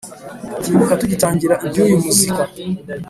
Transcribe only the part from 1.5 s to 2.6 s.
ibyuyu muzika